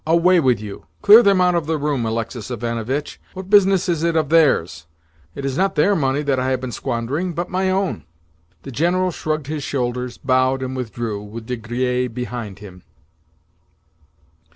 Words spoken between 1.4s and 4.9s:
out of the room, Alexis Ivanovitch. What business is it of theirs?